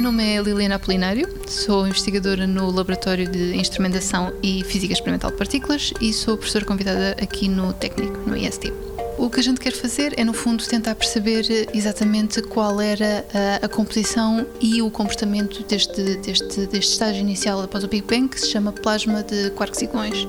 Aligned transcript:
nome 0.00 0.36
é 0.36 0.40
Liliana 0.40 0.76
Apolinário, 0.76 1.28
sou 1.46 1.86
investigadora 1.86 2.46
no 2.46 2.70
Laboratório 2.70 3.28
de 3.28 3.54
Instrumentação 3.54 4.32
e 4.42 4.64
Física 4.64 4.92
Experimental 4.92 5.30
de 5.30 5.36
Partículas 5.36 5.92
e 6.00 6.12
sou 6.12 6.36
professora 6.36 6.64
convidada 6.64 7.16
aqui 7.22 7.48
no 7.48 7.72
Técnico, 7.72 8.18
no 8.28 8.36
IST. 8.36 8.72
O 9.18 9.30
que 9.30 9.40
a 9.40 9.42
gente 9.42 9.60
quer 9.60 9.72
fazer 9.72 10.14
é, 10.18 10.24
no 10.24 10.32
fundo, 10.32 10.64
tentar 10.64 10.94
perceber 10.94 11.68
exatamente 11.72 12.42
qual 12.42 12.80
era 12.80 13.24
a, 13.62 13.66
a 13.66 13.68
composição 13.68 14.46
e 14.60 14.82
o 14.82 14.90
comportamento 14.90 15.62
deste, 15.64 16.02
deste, 16.16 16.66
deste 16.66 16.92
estágio 16.92 17.20
inicial 17.20 17.62
após 17.62 17.84
o 17.84 17.88
Big 17.88 18.06
Bang, 18.06 18.28
que 18.28 18.40
se 18.40 18.48
chama 18.50 18.72
plasma 18.72 19.22
de 19.22 19.50
quarks 19.50 19.82
e 19.82 19.86
gluões. 19.86 20.26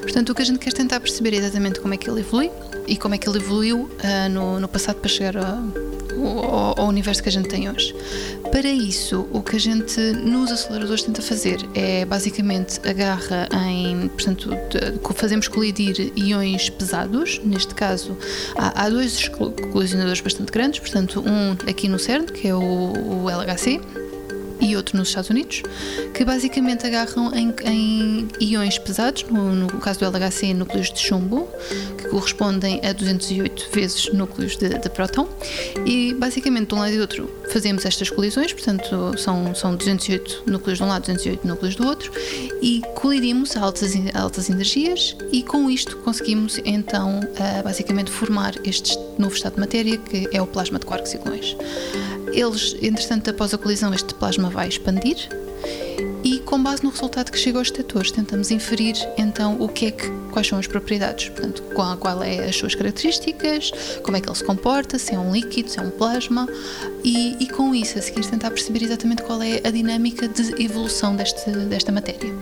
Portanto, 0.00 0.30
o 0.30 0.34
que 0.34 0.42
a 0.42 0.44
gente 0.44 0.58
quer 0.58 0.72
tentar 0.72 1.00
perceber 1.00 1.34
é 1.34 1.36
exatamente 1.36 1.80
como 1.80 1.94
é 1.94 1.96
que 1.96 2.08
ele 2.08 2.20
evolui 2.20 2.50
e 2.86 2.96
como 2.96 3.14
é 3.14 3.18
que 3.18 3.28
ele 3.28 3.38
evoluiu 3.38 3.82
uh, 3.82 4.28
no, 4.30 4.60
no 4.60 4.68
passado 4.68 4.96
para 4.96 5.08
chegar 5.08 5.36
a 5.36 5.87
ao, 6.26 6.80
ao, 6.80 6.86
universo 6.88 7.22
que 7.22 7.28
a 7.28 7.32
gente 7.32 7.48
tem 7.48 7.70
hoje. 7.70 7.94
Para 8.50 8.68
isso, 8.68 9.26
o 9.32 9.42
que 9.42 9.56
a 9.56 9.60
gente 9.60 10.00
nos 10.12 10.50
aceleradores 10.50 11.02
tenta 11.02 11.22
fazer 11.22 11.58
é 11.74 12.04
basicamente 12.04 12.80
agarra 12.88 13.48
em, 13.68 14.08
portanto, 14.08 14.50
de, 14.50 15.14
fazemos 15.14 15.48
colidir 15.48 16.12
íons 16.16 16.70
pesados. 16.70 17.40
Neste 17.44 17.74
caso, 17.74 18.16
há, 18.56 18.84
há 18.84 18.88
dois 18.88 19.28
colisionadores 19.72 20.20
bastante 20.20 20.50
grandes, 20.50 20.80
portanto, 20.80 21.22
um 21.26 21.52
aqui 21.68 21.88
no 21.88 21.98
CERN, 21.98 22.26
que 22.26 22.48
é 22.48 22.54
o, 22.54 22.60
o 22.60 23.30
LHC, 23.30 23.80
e 24.60 24.76
outro 24.76 24.96
nos 24.96 25.08
Estados 25.08 25.30
Unidos, 25.30 25.62
que 26.14 26.24
basicamente 26.24 26.86
agarram 26.86 27.34
em, 27.34 27.54
em 27.64 28.28
íons 28.40 28.78
pesados, 28.78 29.24
no, 29.30 29.54
no, 29.54 29.66
caso 29.78 30.00
do 30.00 30.06
LHC, 30.06 30.54
núcleos 30.54 30.92
de 30.92 30.98
chumbo, 30.98 31.48
que 31.96 32.08
correspondem 32.08 32.80
a 32.84 32.92
208 32.92 33.68
vezes 33.72 34.12
núcleos 34.12 34.56
de, 34.56 34.68
de 34.70 34.88
próton, 34.90 35.28
e 35.86 36.14
basicamente 36.14 36.68
de 36.68 36.74
um 36.74 36.78
lado 36.78 36.92
e 36.92 36.96
do 36.96 37.02
outro 37.02 37.30
fazemos 37.52 37.84
estas 37.84 38.10
colisões, 38.10 38.52
portanto 38.52 39.18
são, 39.18 39.54
são 39.54 39.74
208 39.74 40.44
núcleos 40.46 40.78
de 40.78 40.84
um 40.84 40.88
lado, 40.88 41.02
208 41.02 41.46
núcleos 41.46 41.76
do 41.76 41.86
outro, 41.86 42.12
e 42.60 42.82
colidimos 42.94 43.56
a 43.56 43.60
altas, 43.60 43.92
altas 44.14 44.50
energias, 44.50 45.16
e 45.32 45.42
com 45.42 45.70
isto 45.70 45.96
conseguimos 45.98 46.60
então 46.64 47.20
uh, 47.20 47.62
basicamente 47.62 48.10
formar 48.10 48.54
este 48.64 48.98
novo 49.20 49.34
estado 49.34 49.54
de 49.54 49.60
matéria 49.60 49.96
que 49.96 50.28
é 50.32 50.40
o 50.40 50.46
plasma 50.46 50.78
de 50.78 50.86
quarks 50.86 51.14
e 51.14 51.18
gluões. 51.18 51.56
Eles, 52.32 52.76
entretanto, 52.82 53.30
após 53.30 53.52
a 53.54 53.58
colisão, 53.58 53.92
este 53.92 54.14
plasma 54.14 54.50
vai 54.50 54.68
expandir 54.68 55.28
e 56.22 56.40
com 56.40 56.62
base 56.62 56.82
no 56.82 56.90
resultado 56.90 57.30
que 57.30 57.38
chega 57.38 57.58
aos 57.58 57.70
detectores 57.70 58.10
tentamos 58.10 58.50
inferir 58.50 58.94
então 59.16 59.56
o 59.60 59.68
que 59.68 59.86
é 59.86 59.90
que 59.90 60.10
quais 60.32 60.46
são 60.46 60.58
as 60.58 60.66
propriedades 60.66 61.28
portanto 61.28 61.62
qual, 61.74 61.96
qual 61.96 62.22
é 62.22 62.48
as 62.48 62.56
suas 62.56 62.74
características 62.74 63.72
como 64.02 64.16
é 64.16 64.20
que 64.20 64.28
ele 64.28 64.36
se 64.36 64.44
comporta 64.44 64.98
se 64.98 65.14
é 65.14 65.18
um 65.18 65.32
líquido 65.32 65.70
se 65.70 65.78
é 65.78 65.82
um 65.82 65.90
plasma 65.90 66.48
e, 67.04 67.36
e 67.40 67.48
com 67.48 67.74
isso 67.74 67.98
a 67.98 68.02
seguir 68.02 68.24
tentar 68.28 68.50
perceber 68.50 68.82
exatamente 68.82 69.22
qual 69.22 69.42
é 69.42 69.60
a 69.64 69.70
dinâmica 69.70 70.28
de 70.28 70.62
evolução 70.62 71.14
deste, 71.14 71.50
desta 71.50 71.92
matéria 71.92 72.32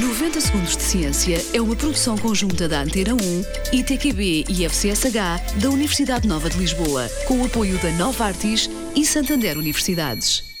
90 0.00 0.40
Segundos 0.40 0.76
de 0.76 0.82
Ciência 0.82 1.44
é 1.52 1.60
uma 1.60 1.76
produção 1.76 2.18
conjunta 2.18 2.68
da 2.68 2.80
Antena 2.80 3.14
1, 3.14 3.44
ITQB 3.78 4.44
e 4.48 4.64
FCSH 4.64 5.60
da 5.60 5.70
Universidade 5.70 6.26
Nova 6.26 6.50
de 6.50 6.58
Lisboa, 6.58 7.08
com 7.28 7.40
o 7.40 7.46
apoio 7.46 7.78
da 7.78 7.90
Nova 7.92 8.24
Artis 8.24 8.68
e 8.96 9.06
Santander 9.06 9.56
Universidades. 9.56 10.53